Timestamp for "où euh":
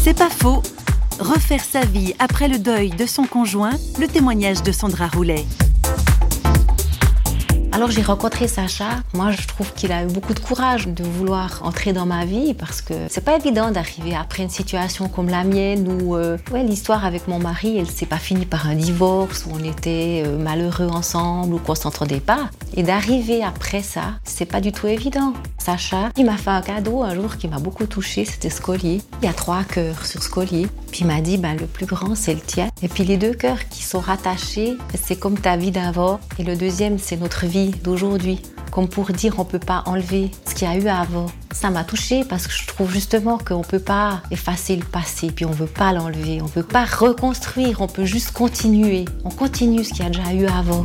15.88-16.38